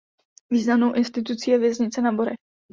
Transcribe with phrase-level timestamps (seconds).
[0.51, 2.37] Významnou institucí je věznice na Borech.